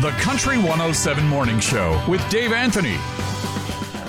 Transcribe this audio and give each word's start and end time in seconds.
The 0.00 0.10
Country 0.10 0.58
107 0.58 1.26
Morning 1.26 1.58
Show 1.58 2.00
with 2.06 2.22
Dave 2.30 2.52
Anthony. 2.52 2.96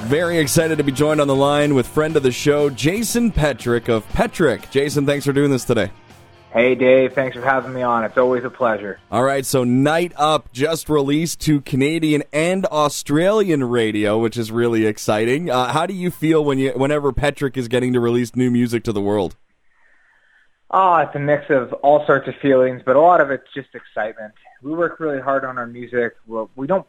Very 0.08 0.38
excited 0.38 0.78
to 0.78 0.84
be 0.84 0.92
joined 0.92 1.20
on 1.20 1.28
the 1.28 1.36
line 1.36 1.74
with 1.74 1.88
friend 1.88 2.16
of 2.16 2.22
the 2.22 2.32
show, 2.32 2.70
Jason 2.70 3.32
Petric 3.32 3.90
of 3.90 4.08
Petric. 4.10 4.70
Jason, 4.70 5.08
thanks 5.08 5.26
for 5.26 5.34
doing 5.34 5.50
this 5.50 5.66
today. 5.66 5.90
Hey, 6.54 6.76
Dave. 6.76 7.14
Thanks 7.14 7.36
for 7.36 7.42
having 7.42 7.74
me 7.74 7.82
on. 7.82 8.04
It's 8.04 8.20
always 8.20 8.44
a 8.44 8.52
pleasure. 8.52 9.00
All 9.12 9.24
right, 9.24 9.44
so 9.44 9.64
Night 9.64 10.14
Up 10.16 10.52
just 10.52 10.90
released 10.90 11.40
to 11.42 11.60
Canadian 11.62 12.22
and 12.32 12.68
Australian 12.68 13.64
radio, 13.64 14.20
which 14.20 14.38
is 14.38 14.52
really 14.52 14.86
exciting. 14.86 15.50
Uh, 15.50 15.74
how 15.74 15.88
do 15.88 15.96
you 15.96 16.12
feel 16.12 16.46
when 16.46 16.60
you, 16.60 16.70
whenever 16.74 17.12
Petric 17.12 17.58
is 17.58 17.68
getting 17.68 17.94
to 17.94 18.00
release 18.00 18.36
new 18.36 18.52
music 18.52 18.84
to 18.84 18.94
the 18.94 19.02
world? 19.02 19.36
Oh, 20.70 20.98
it's 20.98 21.16
a 21.16 21.20
mix 21.20 21.46
of 21.50 21.74
all 21.82 22.06
sorts 22.06 22.28
of 22.28 22.36
feelings, 22.44 22.84
but 22.86 22.96
a 22.96 23.02
lot 23.02 23.22
of 23.22 23.32
it's 23.32 23.52
just 23.56 23.70
excitement. 23.74 24.36
We 24.62 24.72
work 24.74 25.00
really 25.00 25.22
hard 25.22 25.46
on 25.46 25.58
our 25.58 25.68
music. 25.68 26.16
Well, 26.28 26.50
we 26.56 26.68
don't, 26.68 26.86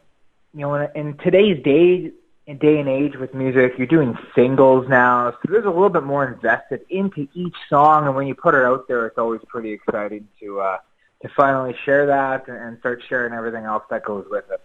you 0.53 0.61
know, 0.61 0.75
in, 0.75 0.89
in 0.95 1.17
today's 1.17 1.63
day, 1.63 2.11
in 2.47 2.57
day 2.57 2.79
and 2.79 2.89
age 2.89 3.15
with 3.15 3.33
music, 3.33 3.73
you're 3.77 3.87
doing 3.87 4.17
singles 4.35 4.87
now, 4.89 5.31
so 5.31 5.37
there's 5.49 5.65
a 5.65 5.69
little 5.69 5.89
bit 5.89 6.03
more 6.03 6.27
invested 6.27 6.81
into 6.89 7.27
each 7.33 7.55
song, 7.69 8.07
and 8.07 8.15
when 8.15 8.27
you 8.27 8.35
put 8.35 8.55
it 8.55 8.63
out 8.63 8.87
there, 8.87 9.05
it's 9.05 9.17
always 9.17 9.41
pretty 9.47 9.71
exciting 9.71 10.27
to 10.39 10.59
uh, 10.59 10.77
to 11.21 11.29
finally 11.35 11.75
share 11.85 12.07
that 12.07 12.47
and 12.47 12.79
start 12.79 13.01
sharing 13.07 13.33
everything 13.33 13.63
else 13.63 13.83
that 13.89 14.03
goes 14.03 14.25
with 14.29 14.45
it. 14.51 14.61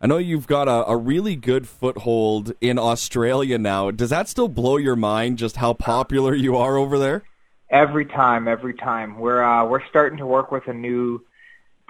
I 0.00 0.06
know 0.06 0.18
you've 0.18 0.46
got 0.46 0.68
a, 0.68 0.86
a 0.86 0.96
really 0.96 1.36
good 1.36 1.66
foothold 1.66 2.52
in 2.60 2.78
Australia 2.78 3.56
now. 3.56 3.90
Does 3.90 4.10
that 4.10 4.28
still 4.28 4.48
blow 4.48 4.76
your 4.76 4.94
mind 4.94 5.38
just 5.38 5.56
how 5.56 5.72
popular 5.72 6.34
you 6.34 6.54
are 6.56 6.76
over 6.76 6.98
there? 6.98 7.22
Every 7.70 8.04
time, 8.04 8.46
every 8.46 8.74
time. 8.74 9.18
We're 9.18 9.42
uh, 9.42 9.64
we're 9.64 9.84
starting 9.88 10.18
to 10.18 10.26
work 10.26 10.52
with 10.52 10.68
a 10.68 10.74
new 10.74 11.24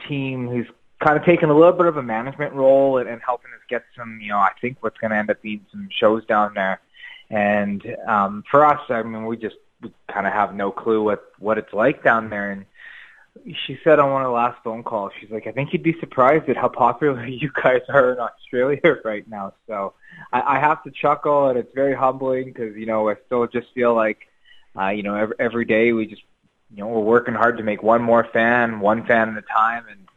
team 0.09 0.49
who's 0.49 0.67
kind 1.01 1.19
of 1.19 1.25
taken 1.25 1.51
a 1.51 1.55
little 1.55 1.73
bit 1.73 1.87
of 1.87 1.97
a 1.97 2.03
management 2.03 2.53
role 2.55 2.99
and, 2.99 3.09
and 3.09 3.21
helping 3.25 3.51
us 3.53 3.61
get 3.69 3.85
some, 3.97 4.19
you 4.21 4.29
know, 4.29 4.39
I 4.39 4.51
think 4.61 4.79
what's 4.81 4.99
going 4.99 5.11
to 5.11 5.17
end 5.17 5.31
up 5.31 5.43
being 5.43 5.65
some 5.71 5.89
shows 5.91 6.25
down 6.27 6.55
there. 6.55 6.81
And 7.31 7.85
um, 8.07 8.45
for 8.51 8.65
us, 8.65 8.81
I 8.89 9.03
mean, 9.03 9.27
we 9.27 9.37
just 9.37 9.57
we 9.83 9.93
kind 10.13 10.27
of 10.27 10.33
have 10.33 10.55
no 10.55 10.71
clue 10.71 11.03
what 11.03 11.25
what 11.39 11.59
it's 11.59 11.73
like 11.73 12.03
down 12.03 12.31
there. 12.31 12.51
And 12.51 12.67
she 13.67 13.79
said 13.85 13.99
on 13.99 14.13
one 14.13 14.23
of 14.23 14.29
the 14.29 14.33
last 14.33 14.63
phone 14.63 14.83
calls, 14.83 15.13
she's 15.21 15.31
like, 15.31 15.47
I 15.47 15.53
think 15.53 15.73
you'd 15.73 15.83
be 15.83 15.99
surprised 16.01 16.49
at 16.49 16.57
how 16.57 16.69
popular 16.69 17.27
you 17.27 17.51
guys 17.63 17.83
are 17.89 18.13
in 18.13 18.19
Australia 18.19 18.81
right 19.05 19.29
now. 19.29 19.55
So 19.67 19.95
I, 20.33 20.57
I 20.57 20.61
have 20.61 20.83
to 20.85 20.91
chuckle, 20.91 21.49
and 21.49 21.59
it's 21.59 21.75
very 21.75 21.95
humbling 21.95 22.47
because 22.47 22.77
you 22.77 22.87
know 22.87 23.09
I 23.09 23.17
still 23.27 23.47
just 23.47 23.69
feel 23.75 23.95
like, 23.95 24.29
uh, 24.79 24.89
you 24.89 25.03
know, 25.03 25.15
every, 25.15 25.37
every 25.39 25.65
day 25.65 25.93
we 25.93 26.07
just, 26.07 26.23
you 26.71 26.79
know, 26.79 26.89
we're 26.89 27.01
working 27.01 27.35
hard 27.35 27.59
to 27.59 27.63
make 27.63 27.83
one 27.83 28.03
more 28.03 28.27
fan, 28.33 28.81
one 28.81 29.07
fan 29.07 29.31
at 29.31 29.39
a 29.39 29.43
time, 29.43 29.85
and 29.91 30.09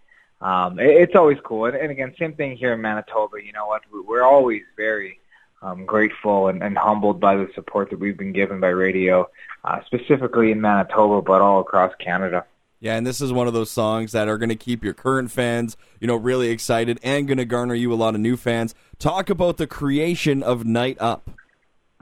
um, 0.42 0.80
it, 0.80 0.89
it's 0.89 1.16
always 1.16 1.38
cool. 1.44 1.66
And, 1.66 1.75
and 1.75 1.92
again, 1.92 2.14
same 2.17 2.33
thing 2.33 2.58
here 2.58 2.73
in 2.73 2.81
Manitoba. 2.81 3.44
You 3.44 3.53
know 3.53 3.67
what? 3.67 3.83
We're 3.92 4.23
always 4.23 4.64
very 4.75 5.20
um, 5.61 5.86
grateful 5.86 6.47
and, 6.47 6.64
and 6.64 6.77
humbled 6.77 7.20
by 7.20 7.36
the 7.36 7.50
support 7.53 7.89
that 7.89 8.00
we've 8.00 8.17
been 8.17 8.33
given 8.33 8.59
by 8.59 8.67
radio, 8.67 9.30
uh, 9.64 9.80
specifically 9.86 10.52
in 10.52 10.61
Manitoba, 10.61 11.22
but 11.22 11.42
all 11.42 11.59
across 11.59 11.94
Canada. 12.00 12.45
Yeah, 12.81 12.95
and 12.95 13.05
this 13.05 13.20
is 13.20 13.33
one 13.33 13.47
of 13.47 13.53
those 13.53 13.70
songs 13.70 14.14
that 14.14 14.30
are 14.30 14.38
going 14.38 14.50
to 14.50 14.55
keep 14.55 14.86
your 14.86 14.94
current 14.94 15.31
fans, 15.31 15.75
you 16.00 16.08
know, 16.08 16.16
really 16.16 16.50
excited 16.50 16.97
and 17.03 17.27
going 17.27 17.38
to 17.38 17.45
garner 17.45 17.75
you 17.75 17.92
a 17.92 17.95
lot 17.95 18.16
of 18.16 18.22
new 18.22 18.38
fans. 18.38 18.73
Talk 19.00 19.30
about 19.30 19.58
the 19.58 19.67
creation 19.67 20.42
of 20.42 20.66
Night 20.66 20.95
Up. 21.02 21.30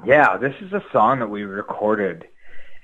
Yeah, 0.06 0.38
this 0.38 0.54
is 0.62 0.72
a 0.74 0.84
song 0.92 1.20
that 1.20 1.30
we 1.30 1.44
recorded 1.44 2.28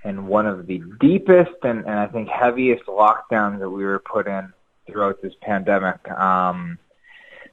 in 0.03 0.27
one 0.27 0.45
of 0.45 0.67
the 0.67 0.81
deepest 0.99 1.51
and, 1.63 1.79
and 1.85 1.99
I 1.99 2.07
think 2.07 2.29
heaviest 2.29 2.85
lockdowns 2.85 3.59
that 3.59 3.69
we 3.69 3.83
were 3.83 3.99
put 3.99 4.27
in 4.27 4.51
throughout 4.87 5.21
this 5.21 5.33
pandemic. 5.41 6.09
Um, 6.11 6.77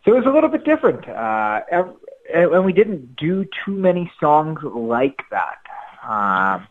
so 0.04 0.12
it 0.12 0.16
was 0.16 0.26
a 0.26 0.30
little 0.30 0.48
bit 0.48 0.64
different, 0.64 1.06
uh, 1.08 1.60
and 2.32 2.64
we 2.64 2.72
didn't 2.72 3.16
do 3.16 3.44
too 3.64 3.72
many 3.72 4.10
songs 4.18 4.60
like 4.62 5.20
that. 5.30 5.58
Um, 6.02 6.66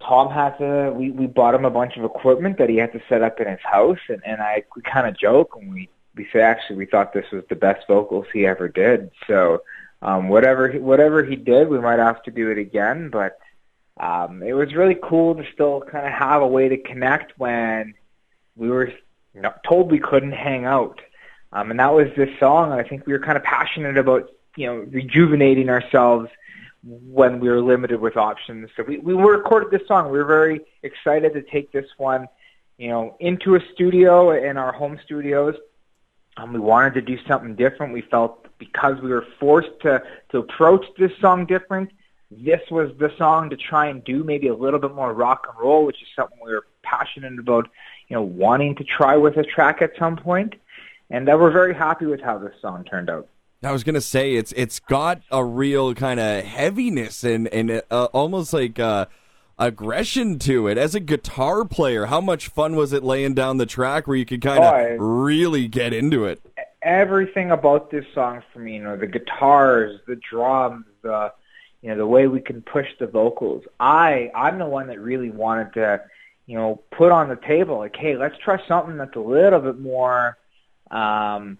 Tom 0.00 0.30
had 0.32 0.56
to. 0.58 0.92
We 0.92 1.10
we 1.10 1.26
bought 1.26 1.54
him 1.54 1.64
a 1.64 1.70
bunch 1.70 1.96
of 1.96 2.04
equipment 2.04 2.58
that 2.58 2.70
he 2.70 2.76
had 2.76 2.92
to 2.92 3.00
set 3.08 3.22
up 3.22 3.38
in 3.40 3.48
his 3.48 3.60
house, 3.62 3.98
and 4.08 4.22
and 4.24 4.40
I 4.40 4.64
we 4.74 4.82
kind 4.82 5.06
of 5.06 5.16
joke 5.18 5.56
and 5.60 5.72
we 5.72 5.88
we 6.16 6.26
say 6.32 6.40
actually 6.40 6.76
we 6.76 6.86
thought 6.86 7.12
this 7.12 7.30
was 7.30 7.44
the 7.48 7.54
best 7.54 7.86
vocals 7.86 8.26
he 8.32 8.46
ever 8.46 8.66
did. 8.66 9.10
So 9.26 9.62
um, 10.00 10.28
whatever 10.28 10.72
whatever 10.72 11.22
he 11.22 11.36
did, 11.36 11.68
we 11.68 11.80
might 11.80 11.98
have 11.98 12.22
to 12.24 12.30
do 12.30 12.50
it 12.50 12.58
again, 12.58 13.10
but. 13.10 13.38
Um, 13.98 14.42
it 14.42 14.54
was 14.54 14.74
really 14.74 14.96
cool 15.02 15.34
to 15.34 15.44
still 15.52 15.80
kind 15.80 16.06
of 16.06 16.12
have 16.12 16.42
a 16.42 16.46
way 16.46 16.68
to 16.68 16.76
connect 16.78 17.38
when 17.38 17.94
we 18.56 18.68
were 18.68 18.92
told 19.66 19.90
we 19.90 19.98
couldn't 19.98 20.32
hang 20.32 20.64
out. 20.64 21.00
Um, 21.52 21.70
and 21.70 21.80
that 21.80 21.92
was 21.92 22.08
this 22.16 22.30
song. 22.40 22.72
I 22.72 22.82
think 22.82 23.06
we 23.06 23.12
were 23.12 23.18
kind 23.18 23.36
of 23.36 23.44
passionate 23.44 23.98
about, 23.98 24.30
you 24.56 24.66
know, 24.66 24.76
rejuvenating 24.90 25.68
ourselves 25.68 26.28
when 26.82 27.38
we 27.38 27.48
were 27.48 27.60
limited 27.60 28.00
with 28.00 28.16
options. 28.16 28.70
So 28.76 28.82
we, 28.82 28.98
we 28.98 29.12
recorded 29.12 29.70
this 29.70 29.86
song. 29.86 30.10
We 30.10 30.18
were 30.18 30.24
very 30.24 30.60
excited 30.82 31.32
to 31.34 31.42
take 31.42 31.70
this 31.70 31.86
one, 31.96 32.26
you 32.78 32.88
know, 32.88 33.16
into 33.20 33.54
a 33.54 33.60
studio 33.74 34.30
in 34.30 34.56
our 34.56 34.72
home 34.72 34.98
studios. 35.04 35.54
Um, 36.38 36.52
we 36.52 36.60
wanted 36.60 36.94
to 36.94 37.02
do 37.02 37.18
something 37.28 37.54
different. 37.54 37.92
We 37.92 38.00
felt 38.00 38.46
because 38.58 39.00
we 39.02 39.10
were 39.10 39.26
forced 39.38 39.78
to, 39.82 40.02
to 40.30 40.38
approach 40.38 40.84
this 40.98 41.12
song 41.20 41.46
different, 41.46 41.90
this 42.38 42.60
was 42.70 42.90
the 42.98 43.10
song 43.18 43.50
to 43.50 43.56
try 43.56 43.86
and 43.86 44.02
do 44.04 44.24
maybe 44.24 44.48
a 44.48 44.54
little 44.54 44.80
bit 44.80 44.94
more 44.94 45.12
rock 45.12 45.46
and 45.48 45.58
roll, 45.58 45.84
which 45.84 46.02
is 46.02 46.08
something 46.14 46.38
we 46.44 46.52
were 46.52 46.66
passionate 46.82 47.38
about 47.38 47.68
you 48.12 48.16
know, 48.18 48.22
wanting 48.22 48.74
to 48.74 48.84
try 48.84 49.16
with 49.16 49.38
a 49.38 49.42
track 49.42 49.80
at 49.80 49.92
some 49.98 50.16
point, 50.16 50.54
and 51.08 51.26
uh, 51.26 51.36
we're 51.38 51.50
very 51.50 51.74
happy 51.74 52.04
with 52.04 52.20
how 52.20 52.36
this 52.36 52.52
song 52.60 52.84
turned 52.84 53.08
out. 53.08 53.26
I 53.62 53.72
was 53.72 53.84
gonna 53.84 54.02
say 54.02 54.34
it's 54.34 54.52
it's 54.52 54.80
got 54.80 55.22
a 55.30 55.42
real 55.42 55.94
kind 55.94 56.20
of 56.20 56.44
heaviness 56.44 57.24
and 57.24 57.48
and 57.48 57.82
uh, 57.90 58.08
almost 58.12 58.52
like 58.52 58.78
uh, 58.78 59.06
aggression 59.58 60.38
to 60.40 60.66
it. 60.66 60.76
As 60.76 60.94
a 60.94 61.00
guitar 61.00 61.64
player, 61.64 62.04
how 62.04 62.20
much 62.20 62.48
fun 62.48 62.76
was 62.76 62.92
it 62.92 63.02
laying 63.02 63.32
down 63.32 63.56
the 63.56 63.64
track 63.64 64.06
where 64.06 64.16
you 64.16 64.26
could 64.26 64.42
kind 64.42 64.62
of 64.62 64.74
oh, 64.74 64.96
really 64.96 65.68
get 65.68 65.94
into 65.94 66.26
it? 66.26 66.42
Everything 66.82 67.50
about 67.50 67.90
this 67.90 68.04
song 68.12 68.42
for 68.52 68.58
me, 68.58 68.74
you 68.74 68.82
know, 68.82 68.98
the 68.98 69.06
guitars, 69.06 70.00
the 70.06 70.16
drums, 70.30 70.84
the 71.02 71.32
you 71.82 71.90
know 71.90 71.96
the 71.96 72.06
way 72.06 72.26
we 72.26 72.40
can 72.40 72.62
push 72.62 72.88
the 72.98 73.06
vocals. 73.06 73.64
I 73.78 74.30
I'm 74.34 74.58
the 74.58 74.66
one 74.66 74.86
that 74.86 75.00
really 75.00 75.30
wanted 75.30 75.74
to 75.74 76.02
you 76.46 76.56
know, 76.56 76.82
put 76.90 77.12
on 77.12 77.28
the 77.28 77.36
table 77.36 77.78
like, 77.78 77.96
hey, 77.96 78.16
let's 78.16 78.36
try 78.38 78.60
something 78.66 78.96
that's 78.96 79.16
a 79.16 79.20
little 79.20 79.60
bit 79.60 79.78
more, 79.78 80.36
um, 80.90 81.58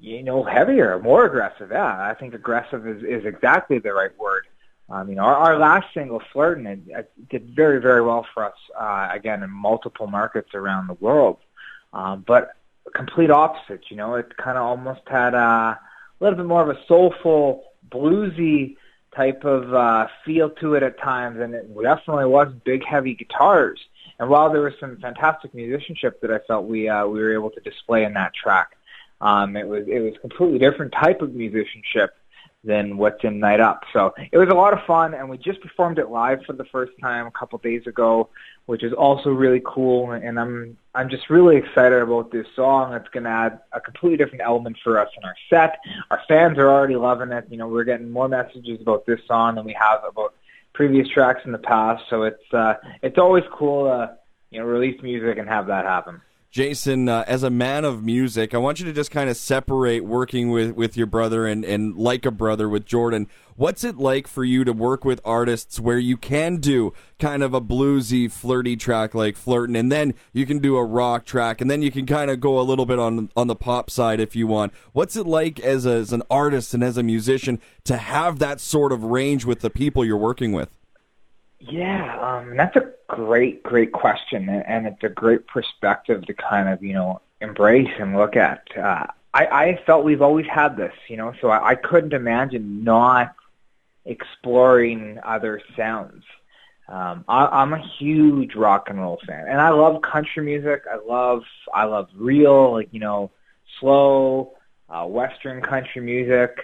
you 0.00 0.22
know, 0.22 0.42
heavier, 0.42 0.98
more 0.98 1.24
aggressive. 1.24 1.70
Yeah, 1.70 1.84
I 1.84 2.14
think 2.14 2.34
aggressive 2.34 2.86
is, 2.86 3.02
is 3.02 3.24
exactly 3.24 3.78
the 3.78 3.92
right 3.92 4.16
word. 4.18 4.46
Um, 4.90 5.08
you 5.08 5.16
know, 5.16 5.22
our, 5.22 5.36
our 5.36 5.58
last 5.58 5.86
single, 5.92 6.22
"Flirtin'," 6.32 6.66
it, 6.66 6.80
it 6.88 7.28
did 7.28 7.54
very, 7.54 7.80
very 7.80 8.00
well 8.00 8.26
for 8.32 8.44
us. 8.44 8.56
Uh, 8.78 9.08
again, 9.12 9.42
in 9.42 9.50
multiple 9.50 10.06
markets 10.06 10.54
around 10.54 10.86
the 10.86 10.94
world, 10.94 11.38
um, 11.92 12.24
but 12.26 12.52
complete 12.94 13.30
opposite. 13.30 13.90
You 13.90 13.96
know, 13.96 14.14
it 14.14 14.34
kind 14.36 14.56
of 14.56 14.64
almost 14.64 15.02
had 15.06 15.34
a 15.34 15.78
little 16.20 16.36
bit 16.36 16.46
more 16.46 16.62
of 16.62 16.70
a 16.74 16.78
soulful, 16.86 17.64
bluesy 17.90 18.76
type 19.18 19.44
of 19.44 19.74
uh, 19.74 20.06
feel 20.24 20.48
to 20.60 20.74
it 20.74 20.82
at 20.82 20.98
times, 21.00 21.40
and 21.40 21.52
it 21.52 21.66
definitely 21.82 22.26
was 22.26 22.48
big, 22.64 22.82
heavy 22.84 23.14
guitars. 23.14 23.80
And 24.18 24.30
while 24.30 24.50
there 24.52 24.62
was 24.62 24.74
some 24.80 24.96
fantastic 25.00 25.52
musicianship 25.54 26.20
that 26.22 26.30
I 26.30 26.38
felt 26.46 26.66
we 26.66 26.88
uh, 26.88 27.06
we 27.06 27.20
were 27.20 27.34
able 27.34 27.50
to 27.50 27.60
display 27.60 28.04
in 28.04 28.14
that 28.14 28.32
track, 28.34 28.68
um, 29.20 29.56
it 29.56 29.66
was 29.66 29.84
it 29.88 30.00
was 30.00 30.14
completely 30.20 30.58
different 30.58 30.92
type 30.92 31.20
of 31.20 31.34
musicianship 31.34 32.10
than 32.64 32.96
what's 32.96 33.22
in 33.22 33.38
Night 33.38 33.60
Up. 33.60 33.84
So 33.92 34.14
it 34.32 34.38
was 34.38 34.48
a 34.48 34.54
lot 34.54 34.72
of 34.72 34.80
fun, 34.84 35.14
and 35.14 35.28
we 35.28 35.38
just 35.38 35.60
performed 35.60 35.98
it 35.98 36.10
live 36.10 36.40
for 36.44 36.52
the 36.52 36.64
first 36.64 36.92
time 37.00 37.26
a 37.26 37.30
couple 37.30 37.58
days 37.58 37.86
ago, 37.86 38.28
which 38.66 38.82
is 38.82 38.92
also 38.92 39.30
really 39.30 39.62
cool. 39.64 40.12
And 40.12 40.38
I'm 40.38 40.76
I'm 40.94 41.08
just 41.08 41.30
really 41.30 41.56
excited 41.56 42.02
about 42.02 42.32
this 42.32 42.46
song. 42.56 42.94
It's 42.94 43.08
going 43.08 43.24
to 43.24 43.30
add 43.30 43.60
a 43.72 43.80
completely 43.80 44.16
different 44.16 44.42
element 44.44 44.76
for 44.82 44.98
us 44.98 45.08
in 45.16 45.24
our 45.24 45.36
set. 45.48 45.78
Our 46.10 46.20
fans 46.26 46.58
are 46.58 46.68
already 46.68 46.96
loving 46.96 47.30
it. 47.30 47.46
You 47.48 47.58
know, 47.58 47.68
we're 47.68 47.84
getting 47.84 48.10
more 48.10 48.28
messages 48.28 48.80
about 48.80 49.06
this 49.06 49.20
song 49.26 49.54
than 49.54 49.64
we 49.64 49.76
have 49.80 50.00
about 50.08 50.34
previous 50.74 51.08
tracks 51.08 51.40
in 51.44 51.52
the 51.52 51.58
past. 51.58 52.04
So 52.10 52.24
it's 52.24 52.52
uh, 52.52 52.74
it's 53.02 53.18
always 53.18 53.44
cool 53.52 53.84
to 53.84 54.16
you 54.50 54.60
know 54.60 54.66
release 54.66 55.00
music 55.02 55.38
and 55.38 55.48
have 55.48 55.68
that 55.68 55.84
happen. 55.84 56.20
Jason, 56.50 57.10
uh, 57.10 57.24
as 57.26 57.42
a 57.42 57.50
man 57.50 57.84
of 57.84 58.02
music, 58.02 58.54
I 58.54 58.58
want 58.58 58.80
you 58.80 58.86
to 58.86 58.92
just 58.94 59.10
kind 59.10 59.28
of 59.28 59.36
separate 59.36 60.02
working 60.02 60.50
with, 60.50 60.70
with 60.70 60.96
your 60.96 61.06
brother 61.06 61.46
and, 61.46 61.62
and 61.62 61.94
like 61.94 62.24
a 62.24 62.30
brother 62.30 62.70
with 62.70 62.86
Jordan. 62.86 63.28
What's 63.56 63.84
it 63.84 63.98
like 63.98 64.26
for 64.26 64.44
you 64.44 64.64
to 64.64 64.72
work 64.72 65.04
with 65.04 65.20
artists 65.26 65.78
where 65.78 65.98
you 65.98 66.16
can 66.16 66.56
do 66.56 66.94
kind 67.18 67.42
of 67.42 67.52
a 67.52 67.60
bluesy, 67.60 68.32
flirty 68.32 68.76
track 68.76 69.14
like 69.14 69.36
Flirtin', 69.36 69.76
and 69.76 69.92
then 69.92 70.14
you 70.32 70.46
can 70.46 70.58
do 70.58 70.78
a 70.78 70.84
rock 70.84 71.26
track, 71.26 71.60
and 71.60 71.70
then 71.70 71.82
you 71.82 71.90
can 71.90 72.06
kind 72.06 72.30
of 72.30 72.40
go 72.40 72.58
a 72.58 72.62
little 72.62 72.86
bit 72.86 72.98
on 72.98 73.28
on 73.36 73.48
the 73.48 73.56
pop 73.56 73.90
side 73.90 74.18
if 74.18 74.34
you 74.34 74.46
want. 74.46 74.72
What's 74.92 75.16
it 75.16 75.26
like 75.26 75.60
as, 75.60 75.84
a, 75.84 75.92
as 75.92 76.12
an 76.14 76.22
artist 76.30 76.72
and 76.72 76.82
as 76.82 76.96
a 76.96 77.02
musician 77.02 77.60
to 77.84 77.98
have 77.98 78.38
that 78.38 78.60
sort 78.60 78.92
of 78.92 79.02
range 79.04 79.44
with 79.44 79.60
the 79.60 79.70
people 79.70 80.04
you're 80.04 80.16
working 80.16 80.52
with? 80.52 80.77
Yeah, 81.60 82.18
um, 82.20 82.56
that's 82.56 82.76
a 82.76 82.92
great, 83.08 83.62
great 83.62 83.92
question, 83.92 84.48
and 84.48 84.86
it's 84.86 85.02
a 85.02 85.08
great 85.08 85.46
perspective 85.46 86.24
to 86.26 86.34
kind 86.34 86.68
of 86.68 86.82
you 86.82 86.94
know 86.94 87.20
embrace 87.40 87.90
and 87.98 88.16
look 88.16 88.36
at. 88.36 88.62
Uh, 88.76 89.06
I, 89.34 89.46
I 89.46 89.82
felt 89.84 90.04
we've 90.04 90.22
always 90.22 90.46
had 90.46 90.76
this, 90.76 90.94
you 91.08 91.16
know, 91.16 91.32
so 91.40 91.48
I, 91.48 91.70
I 91.70 91.74
couldn't 91.74 92.12
imagine 92.12 92.84
not 92.84 93.34
exploring 94.04 95.18
other 95.24 95.60
sounds. 95.76 96.24
Um, 96.88 97.24
I, 97.28 97.46
I'm 97.46 97.74
a 97.74 97.86
huge 97.98 98.54
rock 98.54 98.88
and 98.88 99.00
roll 99.00 99.20
fan, 99.26 99.46
and 99.48 99.60
I 99.60 99.70
love 99.70 100.00
country 100.02 100.44
music. 100.44 100.84
I 100.90 100.98
love 101.04 101.42
I 101.74 101.84
love 101.84 102.08
real, 102.14 102.72
like 102.72 102.88
you 102.92 103.00
know, 103.00 103.32
slow 103.80 104.54
uh, 104.88 105.04
Western 105.06 105.60
country 105.60 106.02
music, 106.02 106.56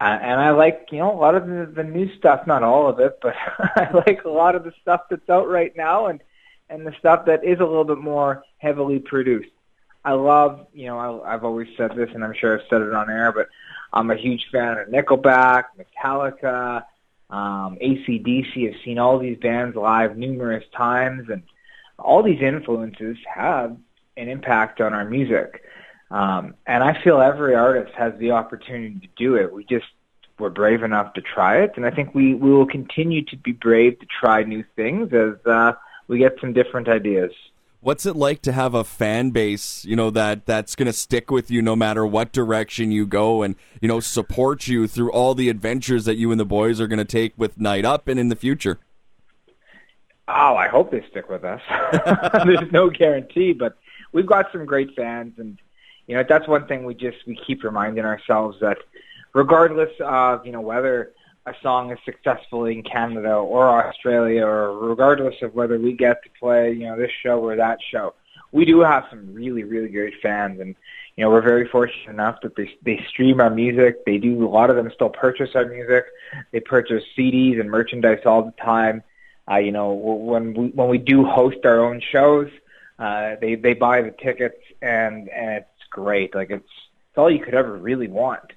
and 0.00 0.40
I 0.40 0.50
like 0.50 0.88
you 0.90 0.98
know 0.98 1.12
a 1.12 1.18
lot 1.18 1.34
of 1.34 1.46
the, 1.46 1.70
the 1.74 1.84
new 1.84 2.14
stuff. 2.18 2.46
Not 2.46 2.62
all 2.62 2.88
of 2.88 3.00
it, 3.00 3.18
but 3.22 3.34
I 3.58 3.90
like 4.06 4.24
a 4.24 4.30
lot 4.30 4.54
of 4.54 4.64
the 4.64 4.72
stuff 4.82 5.02
that's 5.10 5.28
out 5.28 5.48
right 5.48 5.74
now, 5.76 6.06
and 6.06 6.20
and 6.68 6.86
the 6.86 6.94
stuff 6.98 7.26
that 7.26 7.44
is 7.44 7.60
a 7.60 7.64
little 7.64 7.84
bit 7.84 7.98
more 7.98 8.44
heavily 8.58 8.98
produced. 8.98 9.50
I 10.04 10.12
love, 10.12 10.66
you 10.72 10.86
know, 10.86 10.98
I, 10.98 11.34
I've 11.34 11.44
always 11.44 11.68
said 11.76 11.92
this, 11.96 12.10
and 12.14 12.22
I'm 12.22 12.34
sure 12.34 12.58
I've 12.58 12.66
said 12.70 12.80
it 12.80 12.94
on 12.94 13.10
air, 13.10 13.32
but 13.32 13.48
I'm 13.92 14.10
a 14.10 14.16
huge 14.16 14.46
fan 14.52 14.78
of 14.78 14.88
Nickelback, 14.88 15.64
Metallica, 15.76 16.84
um, 17.28 17.76
ACDC. 17.82 18.68
I've 18.68 18.80
seen 18.84 18.98
all 18.98 19.18
these 19.18 19.38
bands 19.38 19.76
live 19.76 20.16
numerous 20.16 20.64
times, 20.76 21.28
and 21.28 21.42
all 21.98 22.22
these 22.22 22.40
influences 22.40 23.16
have 23.32 23.76
an 24.16 24.28
impact 24.28 24.80
on 24.80 24.94
our 24.94 25.04
music. 25.04 25.64
Um, 26.10 26.54
and 26.66 26.82
I 26.82 27.02
feel 27.02 27.20
every 27.20 27.54
artist 27.54 27.92
has 27.96 28.12
the 28.18 28.32
opportunity 28.32 29.00
to 29.00 29.08
do 29.16 29.34
it. 29.34 29.52
We 29.52 29.64
just 29.64 29.86
were 30.38 30.50
brave 30.50 30.82
enough 30.82 31.14
to 31.14 31.20
try 31.20 31.62
it, 31.62 31.72
and 31.76 31.86
I 31.86 31.90
think 31.90 32.14
we, 32.14 32.34
we 32.34 32.50
will 32.50 32.66
continue 32.66 33.24
to 33.24 33.36
be 33.36 33.52
brave 33.52 33.98
to 34.00 34.06
try 34.20 34.42
new 34.42 34.64
things 34.76 35.12
as 35.12 35.34
uh, 35.46 35.72
we 36.08 36.18
get 36.18 36.36
some 36.40 36.52
different 36.52 36.88
ideas. 36.88 37.32
What's 37.80 38.04
it 38.04 38.16
like 38.16 38.42
to 38.42 38.52
have 38.52 38.74
a 38.74 38.84
fan 38.84 39.30
base, 39.30 39.84
you 39.84 39.94
know, 39.96 40.10
that 40.10 40.44
that's 40.44 40.74
going 40.74 40.86
to 40.86 40.92
stick 40.92 41.30
with 41.30 41.50
you 41.50 41.62
no 41.62 41.76
matter 41.76 42.04
what 42.04 42.32
direction 42.32 42.90
you 42.90 43.06
go 43.06 43.42
and, 43.42 43.54
you 43.80 43.86
know, 43.86 44.00
support 44.00 44.66
you 44.66 44.88
through 44.88 45.12
all 45.12 45.34
the 45.34 45.48
adventures 45.48 46.04
that 46.04 46.16
you 46.16 46.30
and 46.30 46.40
the 46.40 46.44
boys 46.44 46.80
are 46.80 46.88
going 46.88 46.98
to 46.98 47.04
take 47.04 47.32
with 47.36 47.60
Night 47.60 47.84
Up 47.84 48.08
and 48.08 48.18
in 48.18 48.28
the 48.28 48.34
future? 48.36 48.80
Oh, 50.26 50.56
I 50.56 50.66
hope 50.66 50.90
they 50.90 51.04
stick 51.08 51.28
with 51.28 51.44
us. 51.44 51.60
There's 52.44 52.72
no 52.72 52.90
guarantee, 52.90 53.52
but 53.52 53.76
we've 54.12 54.26
got 54.26 54.50
some 54.50 54.66
great 54.66 54.90
fans 54.96 55.34
and 55.38 55.56
you 56.06 56.16
know, 56.16 56.24
that's 56.28 56.46
one 56.46 56.66
thing 56.66 56.84
we 56.84 56.94
just 56.94 57.18
we 57.26 57.36
keep 57.36 57.64
reminding 57.64 58.04
ourselves 58.04 58.58
that 58.60 58.78
regardless 59.34 59.90
of, 60.00 60.46
you 60.46 60.52
know, 60.52 60.60
whether 60.60 61.12
a 61.46 61.54
song 61.62 61.92
is 61.92 61.98
successful 62.04 62.64
in 62.64 62.82
Canada 62.82 63.34
or 63.34 63.68
Australia, 63.86 64.44
or 64.44 64.76
regardless 64.78 65.34
of 65.42 65.54
whether 65.54 65.78
we 65.78 65.92
get 65.92 66.22
to 66.24 66.30
play, 66.38 66.72
you 66.72 66.86
know, 66.86 66.96
this 66.96 67.10
show 67.22 67.38
or 67.38 67.56
that 67.56 67.78
show, 67.90 68.14
we 68.52 68.64
do 68.64 68.80
have 68.80 69.04
some 69.10 69.32
really, 69.32 69.62
really 69.64 69.88
great 69.88 70.14
fans, 70.22 70.60
and 70.60 70.74
you 71.16 71.24
know, 71.24 71.30
we're 71.30 71.42
very 71.42 71.66
fortunate 71.68 72.10
enough 72.10 72.40
that 72.42 72.56
they 72.56 72.76
they 72.82 73.04
stream 73.08 73.40
our 73.40 73.50
music. 73.50 74.04
They 74.04 74.18
do 74.18 74.46
a 74.46 74.48
lot 74.48 74.70
of 74.70 74.76
them 74.76 74.90
still 74.94 75.08
purchase 75.08 75.50
our 75.54 75.66
music. 75.66 76.06
They 76.52 76.60
purchase 76.60 77.04
CDs 77.16 77.60
and 77.60 77.70
merchandise 77.70 78.20
all 78.26 78.42
the 78.44 78.62
time. 78.62 79.02
Uh, 79.50 79.58
you 79.58 79.72
know, 79.72 79.92
when 79.92 80.54
we 80.54 80.68
when 80.68 80.88
we 80.88 80.98
do 80.98 81.24
host 81.24 81.58
our 81.64 81.80
own 81.80 82.00
shows, 82.00 82.50
uh, 82.98 83.36
they 83.40 83.54
they 83.54 83.74
buy 83.74 84.02
the 84.02 84.10
tickets, 84.10 84.60
and 84.82 85.28
and 85.28 85.50
it's 85.58 85.75
great. 85.96 86.34
Like 86.34 86.50
it's 86.50 86.64
it's 86.64 87.18
all 87.18 87.30
you 87.30 87.42
could 87.42 87.54
ever 87.54 87.76
really 87.76 88.08
want. 88.08 88.52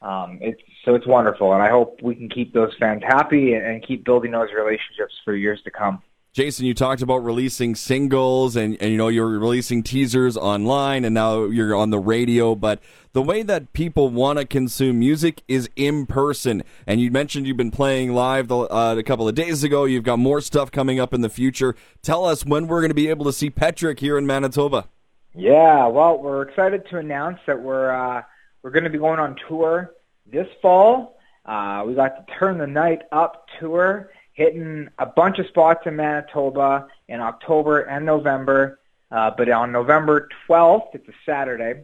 Um, 0.00 0.38
it's 0.40 0.62
so 0.84 0.94
it's 0.94 1.06
wonderful, 1.06 1.52
and 1.52 1.62
I 1.62 1.68
hope 1.68 2.00
we 2.00 2.14
can 2.14 2.28
keep 2.28 2.54
those 2.54 2.72
fans 2.78 3.02
happy 3.04 3.54
and, 3.54 3.66
and 3.66 3.86
keep 3.86 4.04
building 4.04 4.30
those 4.30 4.48
relationships 4.56 5.14
for 5.24 5.34
years 5.34 5.60
to 5.64 5.70
come. 5.70 6.00
Jason, 6.32 6.66
you 6.66 6.74
talked 6.74 7.00
about 7.00 7.24
releasing 7.24 7.74
singles 7.74 8.56
and, 8.56 8.76
and 8.78 8.90
you 8.90 8.98
know 8.98 9.08
you're 9.08 9.38
releasing 9.38 9.82
teasers 9.82 10.36
online 10.36 11.06
and 11.06 11.14
now 11.14 11.44
you're 11.46 11.74
on 11.74 11.88
the 11.88 11.98
radio, 11.98 12.54
but 12.54 12.78
the 13.14 13.22
way 13.22 13.42
that 13.42 13.72
people 13.72 14.10
want 14.10 14.38
to 14.38 14.44
consume 14.44 14.98
music 14.98 15.42
is 15.48 15.70
in 15.76 16.04
person. 16.04 16.62
And 16.86 17.00
you 17.00 17.10
mentioned 17.10 17.46
you've 17.46 17.56
been 17.56 17.70
playing 17.70 18.12
live 18.12 18.48
the, 18.48 18.58
uh, 18.58 18.96
a 18.98 19.02
couple 19.02 19.26
of 19.26 19.34
days 19.34 19.64
ago. 19.64 19.86
You've 19.86 20.04
got 20.04 20.18
more 20.18 20.42
stuff 20.42 20.70
coming 20.70 21.00
up 21.00 21.14
in 21.14 21.22
the 21.22 21.30
future. 21.30 21.74
Tell 22.02 22.26
us 22.26 22.44
when 22.44 22.66
we're 22.66 22.82
going 22.82 22.90
to 22.90 22.94
be 22.94 23.08
able 23.08 23.24
to 23.24 23.32
see 23.32 23.48
Petric 23.48 24.00
here 24.00 24.18
in 24.18 24.26
Manitoba. 24.26 24.90
Yeah, 25.38 25.86
well, 25.88 26.18
we're 26.18 26.42
excited 26.42 26.88
to 26.88 26.96
announce 26.96 27.38
that 27.46 27.60
we're 27.60 27.90
uh, 27.90 28.22
we're 28.62 28.70
going 28.70 28.84
to 28.84 28.90
be 28.90 28.96
going 28.96 29.20
on 29.20 29.36
tour 29.46 29.92
this 30.24 30.48
fall. 30.62 31.18
Uh, 31.44 31.84
we 31.86 31.94
got 31.94 32.26
the 32.26 32.32
Turn 32.32 32.56
the 32.56 32.66
Night 32.66 33.02
Up 33.12 33.46
tour, 33.60 34.10
hitting 34.32 34.88
a 34.98 35.04
bunch 35.04 35.38
of 35.38 35.46
spots 35.48 35.86
in 35.86 35.94
Manitoba 35.94 36.88
in 37.08 37.20
October 37.20 37.80
and 37.82 38.06
November. 38.06 38.80
Uh, 39.10 39.30
but 39.36 39.50
on 39.50 39.70
November 39.70 40.28
12th, 40.48 40.94
it's 40.94 41.08
a 41.08 41.12
Saturday. 41.26 41.82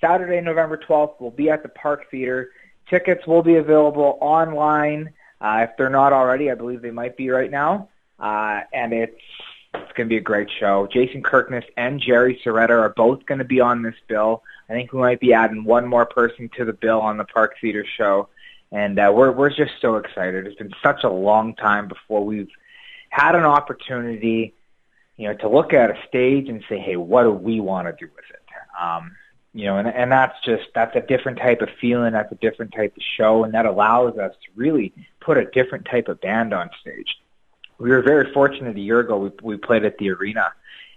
Saturday, 0.00 0.40
November 0.40 0.78
12th, 0.78 1.14
we'll 1.18 1.32
be 1.32 1.50
at 1.50 1.64
the 1.64 1.68
Park 1.70 2.08
Theater. 2.12 2.52
Tickets 2.88 3.26
will 3.26 3.42
be 3.42 3.56
available 3.56 4.18
online. 4.20 5.12
Uh, 5.40 5.66
if 5.68 5.76
they're 5.76 5.90
not 5.90 6.12
already, 6.12 6.48
I 6.48 6.54
believe 6.54 6.80
they 6.80 6.92
might 6.92 7.16
be 7.16 7.28
right 7.28 7.50
now. 7.50 7.88
Uh, 8.20 8.60
and 8.72 8.92
it's 8.92 9.20
it's 9.74 9.92
going 9.92 10.08
to 10.08 10.12
be 10.12 10.16
a 10.16 10.20
great 10.22 10.48
show. 10.58 10.88
Jason 10.92 11.22
Kirkness 11.22 11.64
and 11.76 12.00
Jerry 12.00 12.40
Sereda 12.44 12.70
are 12.70 12.94
both 12.96 13.24
going 13.26 13.38
to 13.38 13.44
be 13.44 13.60
on 13.60 13.82
this 13.82 13.94
bill. 14.08 14.42
I 14.68 14.72
think 14.72 14.92
we 14.92 15.00
might 15.00 15.20
be 15.20 15.32
adding 15.32 15.64
one 15.64 15.86
more 15.86 16.06
person 16.06 16.50
to 16.56 16.64
the 16.64 16.72
bill 16.72 17.00
on 17.00 17.16
the 17.16 17.24
Park 17.24 17.54
Theater 17.60 17.84
show, 17.96 18.28
and 18.72 18.98
uh, 18.98 19.12
we're 19.14 19.30
we're 19.30 19.50
just 19.50 19.72
so 19.80 19.96
excited. 19.96 20.46
It's 20.46 20.56
been 20.56 20.72
such 20.82 21.04
a 21.04 21.10
long 21.10 21.54
time 21.54 21.88
before 21.88 22.24
we've 22.24 22.50
had 23.10 23.34
an 23.34 23.44
opportunity, 23.44 24.54
you 25.16 25.28
know, 25.28 25.34
to 25.34 25.48
look 25.48 25.72
at 25.72 25.90
a 25.90 25.98
stage 26.08 26.48
and 26.48 26.64
say, 26.68 26.78
"Hey, 26.78 26.96
what 26.96 27.24
do 27.24 27.30
we 27.30 27.60
want 27.60 27.86
to 27.86 27.92
do 27.92 28.10
with 28.14 28.24
it?" 28.30 28.42
Um, 28.80 29.16
you 29.52 29.66
know, 29.66 29.76
and 29.76 29.86
and 29.86 30.10
that's 30.10 30.34
just 30.44 30.64
that's 30.74 30.96
a 30.96 31.00
different 31.00 31.38
type 31.38 31.60
of 31.60 31.68
feeling. 31.80 32.12
That's 32.12 32.32
a 32.32 32.36
different 32.36 32.72
type 32.72 32.96
of 32.96 33.02
show, 33.16 33.44
and 33.44 33.54
that 33.54 33.66
allows 33.66 34.18
us 34.18 34.32
to 34.32 34.50
really 34.56 34.92
put 35.20 35.36
a 35.36 35.44
different 35.44 35.86
type 35.86 36.08
of 36.08 36.20
band 36.20 36.52
on 36.52 36.70
stage. 36.80 37.16
We 37.78 37.90
were 37.90 38.02
very 38.02 38.32
fortunate 38.32 38.76
a 38.76 38.80
year 38.80 39.00
ago. 39.00 39.18
We 39.18 39.30
we 39.42 39.56
played 39.56 39.84
at 39.84 39.98
the 39.98 40.10
arena, 40.10 40.52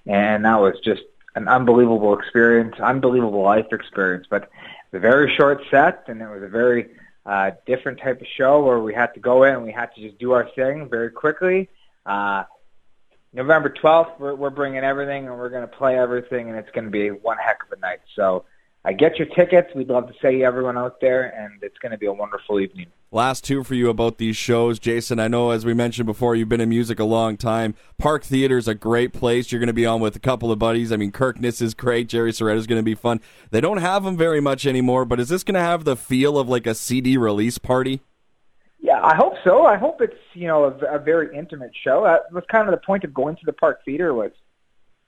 and 0.06 0.46
that 0.46 0.60
was 0.60 0.76
just 0.84 1.04
an 1.36 1.48
unbelievable 1.48 2.18
experience, 2.18 2.76
unbelievable 2.80 3.42
life 3.44 3.68
experience. 3.72 4.28
But 4.30 4.50
a 4.94 5.00
very 5.00 5.34
short 5.36 5.62
set, 5.70 6.06
and 6.08 6.22
it 6.22 6.30
was 6.30 6.44
a 6.44 6.48
very 6.48 6.90
uh, 7.26 7.52
different 7.66 8.00
type 8.00 8.22
of 8.22 8.28
show 8.28 8.64
where 8.64 8.80
we 8.80 8.94
had 8.94 9.14
to 9.14 9.20
go 9.20 9.44
in 9.44 9.54
and 9.54 9.64
we 9.64 9.72
had 9.72 9.94
to 9.96 10.02
just 10.02 10.18
do 10.18 10.32
our 10.32 10.50
thing 10.56 10.88
very 10.90 11.12
quickly. 11.12 11.70
Uh, 12.06 12.44
November 13.34 13.70
12th, 13.70 14.18
we're, 14.20 14.34
we're 14.34 14.50
bringing 14.50 14.84
everything 14.84 15.28
and 15.28 15.38
we're 15.38 15.50
going 15.50 15.62
to 15.62 15.68
play 15.68 15.98
everything, 15.98 16.48
and 16.50 16.58
it's 16.58 16.72
going 16.72 16.86
to 16.86 16.92
be 16.92 17.10
one 17.10 17.38
heck 17.38 17.64
of 17.64 17.78
a 17.78 17.82
night. 17.82 18.00
So 18.16 18.46
uh, 18.86 18.94
get 18.94 19.18
your 19.18 19.28
tickets. 19.28 19.70
We'd 19.76 19.90
love 19.90 20.08
to 20.08 20.14
see 20.22 20.44
everyone 20.44 20.78
out 20.78 21.02
there, 21.02 21.24
and 21.24 21.62
it's 21.62 21.78
going 21.80 21.92
to 21.92 21.98
be 21.98 22.06
a 22.06 22.14
wonderful 22.14 22.60
evening. 22.60 22.88
Last 23.10 23.46
two 23.46 23.64
for 23.64 23.74
you 23.74 23.90
about 23.90 24.18
these 24.18 24.36
shows, 24.36 24.80
Jason. 24.80 25.18
I 25.18 25.30
know, 25.30 25.52
as 25.52 25.66
we 25.66 25.74
mentioned 25.74 26.08
before, 26.08 26.36
you've 26.36 26.50
been 26.50 26.60
in 26.60 26.68
music 26.68 27.00
a 27.00 27.06
long 27.06 27.38
time. 27.38 27.74
Park 27.98 28.26
Theater 28.26 28.58
is 28.58 28.68
a 28.68 28.76
great 28.76 29.14
place. 29.14 29.50
You're 29.50 29.60
going 29.60 29.68
to 29.68 29.74
be 29.74 29.86
on 29.86 30.02
with 30.02 30.18
a 30.18 30.20
couple 30.20 30.52
of 30.52 30.60
buddies. 30.60 30.92
I 30.92 30.98
mean, 30.98 31.14
Kirkness 31.14 31.62
is 31.62 31.74
great. 31.74 32.10
Jerry 32.10 32.34
Sereda 32.34 32.58
is 32.58 32.68
going 32.68 32.80
to 32.80 32.84
be 32.84 32.96
fun. 32.96 33.22
They 33.50 33.62
don't 33.62 33.78
have 33.78 34.04
them 34.04 34.18
very 34.18 34.42
much 34.42 34.68
anymore, 34.68 35.06
but 35.06 35.22
is 35.22 35.30
this 35.30 35.46
going 35.46 35.54
to 35.54 35.62
have 35.62 35.86
the 35.86 35.96
feel 35.96 36.38
of 36.38 36.50
like 36.50 36.68
a 36.68 36.76
CD 36.76 37.16
release 37.16 37.58
party? 37.58 38.02
Yeah, 38.80 39.02
I 39.02 39.16
hope 39.16 39.36
so. 39.42 39.66
I 39.66 39.78
hope 39.78 40.02
it's 40.02 40.20
you 40.34 40.48
know 40.48 40.66
a, 40.66 40.96
a 40.96 41.00
very 41.00 41.36
intimate 41.36 41.72
show. 41.82 42.04
That 42.04 42.32
was 42.34 42.44
kind 42.52 42.68
of 42.68 42.72
the 42.72 42.86
point 42.86 43.06
of 43.06 43.14
going 43.14 43.38
to 43.38 43.46
the 43.46 43.54
Park 43.54 43.86
Theater 43.86 44.14
was 44.14 44.32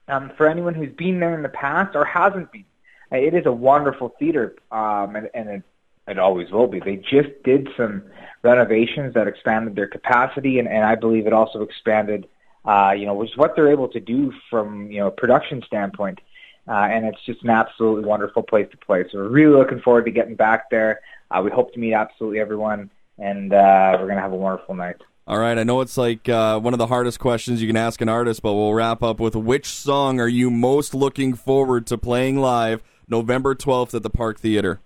um, 0.08 0.32
for 0.38 0.48
anyone 0.48 0.74
who's 0.74 0.96
been 0.96 1.20
there 1.20 1.36
in 1.36 1.44
the 1.44 1.50
past 1.50 1.98
or 1.98 2.06
hasn't 2.06 2.50
been 2.54 2.64
it 3.12 3.34
is 3.34 3.46
a 3.46 3.52
wonderful 3.52 4.14
theater, 4.20 4.56
um, 4.72 5.16
and, 5.16 5.30
and 5.34 5.64
it, 6.10 6.20
always 6.20 6.52
will 6.52 6.68
be. 6.68 6.80
They 6.80 6.98
just 6.98 7.30
did 7.44 7.70
some 7.78 8.04
renovations 8.42 9.14
that 9.14 9.28
expanded 9.28 9.76
their 9.76 9.88
capacity, 9.88 10.60
and, 10.60 10.68
and 10.68 10.84
I 10.84 10.96
believe 10.96 11.28
it 11.28 11.34
also 11.34 11.62
expanded, 11.62 12.28
uh, 12.66 12.94
you 12.98 13.06
know, 13.06 13.14
which 13.14 13.32
what 13.36 13.56
they're 13.56 13.72
able 13.72 13.88
to 13.90 14.00
do 14.00 14.34
from 14.50 14.92
you 14.92 15.00
know 15.00 15.08
a 15.08 15.12
production 15.12 15.64
standpoint. 15.66 16.20
Uh, 16.68 16.88
and 16.92 17.06
it's 17.06 17.24
just 17.26 17.42
an 17.42 17.50
absolutely 17.50 18.06
wonderful 18.08 18.44
place 18.44 18.68
to 18.70 18.78
play. 18.78 19.04
So 19.12 19.18
we're 19.18 19.30
really 19.30 19.58
looking 19.58 19.82
forward 19.82 20.06
to 20.06 20.12
getting 20.12 20.36
back 20.36 20.70
there. 20.70 21.02
Uh, 21.32 21.42
we 21.44 21.50
hope 21.50 21.74
to 21.74 21.80
meet 21.80 21.96
absolutely 21.96 22.40
everyone, 22.40 22.92
and 23.18 23.52
uh, 23.52 23.98
we're 24.00 24.08
gonna 24.08 24.22
have 24.22 24.34
a 24.34 24.38
wonderful 24.38 24.76
night. 24.76 24.98
All 25.30 25.38
right, 25.38 25.58
I 25.58 25.64
know 25.64 25.82
it's 25.82 25.98
like 25.98 26.28
uh, 26.28 26.60
one 26.60 26.74
of 26.74 26.80
the 26.80 26.88
hardest 26.88 27.20
questions 27.20 27.62
you 27.62 27.68
can 27.68 27.78
ask 27.78 28.02
an 28.02 28.10
artist, 28.10 28.42
but 28.42 28.54
we'll 28.54 28.74
wrap 28.74 29.04
up 29.04 29.20
with 29.20 29.36
which 29.36 29.68
song 29.68 30.20
are 30.20 30.28
you 30.28 30.50
most 30.50 30.96
looking 30.96 31.36
forward 31.36 31.86
to 31.88 32.00
playing 32.00 32.38
live 32.38 32.82
November 33.08 33.54
12th 33.54 33.94
at 33.94 34.02
the 34.02 34.10
Park 34.10 34.40
Theater? 34.40 34.82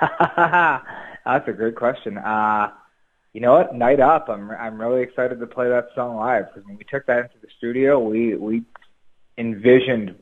That's 1.24 1.48
a 1.48 1.52
great 1.52 1.76
question. 1.76 2.18
Uh, 2.18 2.70
you 3.32 3.40
know 3.40 3.52
what? 3.52 3.74
Night 3.74 4.00
Up. 4.00 4.28
I'm 4.28 4.50
I'm 4.50 4.80
really 4.80 5.02
excited 5.02 5.40
to 5.40 5.46
play 5.46 5.68
that 5.68 5.88
song 5.94 6.16
live 6.16 6.46
because 6.46 6.66
when 6.66 6.76
we 6.76 6.84
took 6.84 7.06
that 7.06 7.18
into 7.18 7.38
the 7.42 7.48
studio, 7.56 7.98
we 7.98 8.34
we 8.34 8.62
envisioned 9.36 10.16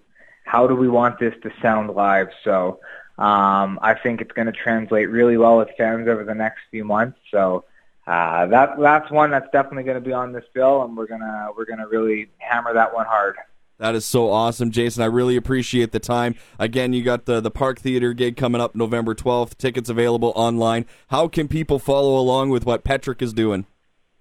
how 0.45 0.66
do 0.66 0.75
we 0.75 0.88
want 0.88 1.18
this 1.18 1.35
to 1.42 1.50
sound 1.61 1.90
live. 1.90 2.28
So 2.45 2.80
um, 3.18 3.78
I 3.83 3.95
think 4.02 4.21
it's 4.21 4.33
going 4.33 4.47
to 4.47 4.52
translate 4.52 5.11
really 5.11 5.37
well 5.37 5.59
with 5.59 5.68
fans 5.76 6.09
over 6.09 6.25
the 6.25 6.35
next 6.35 6.61
few 6.71 6.85
months. 6.85 7.18
So 7.30 7.64
uh, 8.06 8.47
that 8.47 8.78
that's 8.78 9.11
one 9.11 9.30
that's 9.30 9.50
definitely 9.52 9.85
going 9.85 10.02
to 10.02 10.06
be 10.06 10.12
on 10.12 10.33
this 10.33 10.45
bill, 10.54 10.83
and 10.83 10.97
we're 10.97 11.06
gonna 11.06 11.49
we're 11.56 11.64
gonna 11.64 11.88
really 11.88 12.30
hammer 12.38 12.73
that 12.75 12.95
one 12.95 13.06
hard. 13.06 13.37
That 13.78 13.95
is 13.95 14.06
so 14.06 14.30
awesome, 14.30 14.71
Jason. 14.71 15.02
I 15.02 15.06
really 15.06 15.37
appreciate 15.37 15.92
the 15.92 16.00
time. 16.00 16.35
Again, 16.59 16.92
you 16.92 17.02
got 17.02 17.26
the, 17.26 17.40
the 17.40 17.50
Park 17.50 17.78
Theater 17.78 18.14
gig 18.14 18.37
coming 18.37 18.61
up 18.61 18.75
November 18.75 19.14
12th. 19.14 19.59
Tickets 19.59 19.90
available 19.90 20.33
online. 20.35 20.87
How 21.09 21.28
can 21.28 21.47
people 21.47 21.78
follow 21.78 22.18
along 22.18 22.50
with 22.50 22.64
what 22.64 22.85
Petric 22.85 23.21
is 23.21 23.35
doing? 23.35 23.66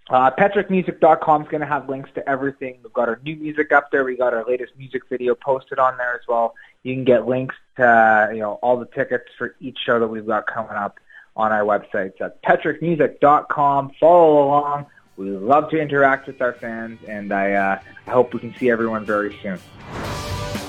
Uh, 0.10 0.30
PetricMusic.com 0.30 1.44
is 1.44 1.48
going 1.48 1.62
to 1.62 1.68
have 1.68 1.90
links 1.90 2.10
to 2.16 2.30
everything. 2.30 2.78
We've 2.84 2.94
got 2.94 3.10
our 3.10 3.20
new 3.24 3.36
music 3.38 3.72
up 3.72 3.92
there. 3.92 4.04
We 4.04 4.18
got 4.18 4.34
our 4.34 4.46
latest 4.48 4.74
music 4.78 5.04
video 5.10 5.34
posted 5.34 5.80
on 5.80 5.98
there 5.98 6.14
as 6.14 6.22
well. 6.28 6.54
You 6.84 6.94
can 6.94 7.06
get 7.06 7.28
links 7.28 7.56
to 7.78 8.30
you 8.32 8.40
know 8.40 8.60
all 8.62 8.78
the 8.78 8.86
tickets 8.86 9.26
for 9.38 9.56
each 9.60 9.80
show 9.84 10.00
that 10.00 10.08
we've 10.08 10.28
got 10.28 10.46
coming 10.46 10.76
up 10.76 11.00
on 11.36 11.52
our 11.52 11.64
website. 11.64 12.14
So 12.20 12.32
PetricMusic.com. 12.46 13.94
Follow 14.00 14.46
along. 14.46 14.86
We 15.18 15.30
love 15.30 15.70
to 15.70 15.80
interact 15.80 16.28
with 16.28 16.42
our 16.42 16.54
fans, 16.54 17.00
and 17.08 17.32
I, 17.32 17.54
uh, 17.54 17.80
I 18.06 18.12
hope 18.12 18.34
we 18.34 18.40
can 18.40 18.54
see 18.56 18.70
everyone 18.70 19.06
very 19.06 19.38
soon. 19.42 19.60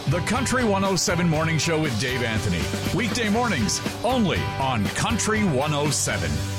The 0.08 0.20
Country 0.20 0.62
107 0.62 1.28
Morning 1.28 1.58
Show 1.58 1.80
with 1.80 1.98
Dave 2.00 2.22
Anthony. 2.22 2.62
Weekday 2.96 3.28
mornings 3.28 3.80
only 4.04 4.38
on 4.60 4.84
Country 4.90 5.42
107. 5.42 6.55